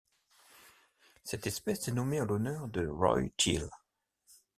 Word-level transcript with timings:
Cette 1.23 1.45
espèce 1.45 1.87
est 1.87 1.91
nommée 1.91 2.19
en 2.19 2.25
l'honneur 2.25 2.67
de 2.69 2.87
Roy 2.87 3.21
Teale. 3.37 3.69